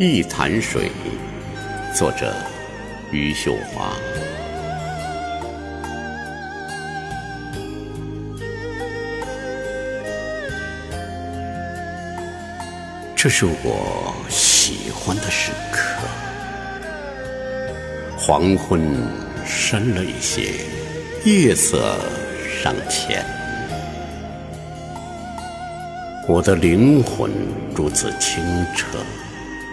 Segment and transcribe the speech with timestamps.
[0.00, 0.92] 一潭水，
[1.92, 2.32] 作者
[3.10, 3.90] 余秀华。
[13.16, 16.06] 这是我喜欢的时刻。
[18.16, 18.80] 黄昏
[19.44, 20.52] 深了一些，
[21.24, 21.96] 夜色
[22.62, 23.26] 尚浅。
[26.28, 27.32] 我的灵魂
[27.74, 28.44] 如此清
[28.76, 28.86] 澈，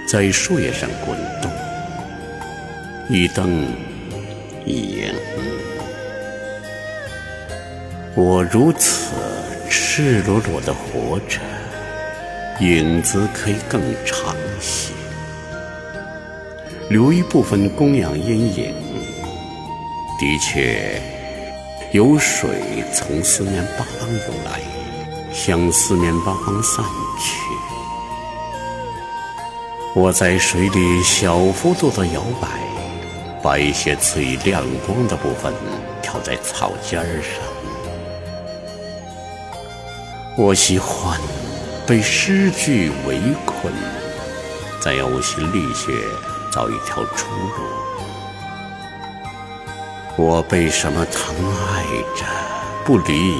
[0.07, 1.51] 在树叶上滚动，
[3.09, 3.67] 一灯
[4.65, 5.13] 一影。
[8.13, 9.15] 我如此
[9.69, 11.39] 赤裸裸的活着，
[12.59, 14.93] 影子可以更长些，
[16.89, 18.73] 留一部分供养阴影。
[20.19, 21.01] 的确，
[21.91, 22.49] 有水
[22.93, 24.61] 从四面八方涌来。
[25.33, 26.83] 向四面八方散
[27.19, 27.44] 去。
[29.97, 32.49] 我在水里小幅度的摇摆，
[33.41, 35.53] 把一些最亮光的部分
[36.01, 37.41] 挑在草尖上。
[40.35, 41.17] 我喜欢
[41.87, 43.73] 被诗句围困，
[44.81, 45.93] 在呕心沥血
[46.51, 47.63] 找一条出路。
[50.17, 51.33] 我被什么疼
[51.69, 51.85] 爱
[52.17, 52.25] 着，
[52.83, 53.33] 不离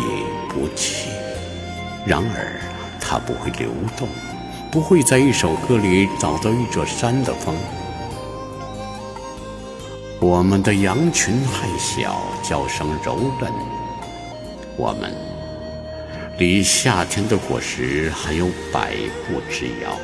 [0.48, 1.10] 不弃。
[2.06, 2.62] 然而，
[3.02, 4.08] 它不会流动，
[4.76, 7.56] 不会在一首歌里找到一座山的风。
[10.20, 13.50] 我们的羊群太小，叫声柔韧。
[14.76, 15.14] 我们
[16.38, 18.92] 离夏天的果实还有百
[19.26, 19.98] 步之遥。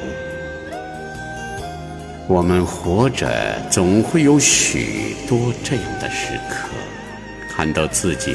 [2.29, 3.29] 我们活着，
[3.69, 6.69] 总会有许多这样的时刻，
[7.53, 8.31] 看到自己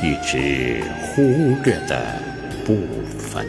[0.00, 1.22] 一直忽
[1.64, 2.00] 略的。
[2.64, 2.76] 部
[3.18, 3.44] 分。